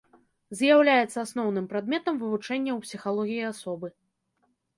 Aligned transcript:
З'яўляецца 0.61 1.17
асноўным 1.25 1.67
прадметам 1.73 2.17
вывучэння 2.23 2.71
ў 2.77 2.79
псіхалогіі 2.87 3.45
асобы. 3.53 3.87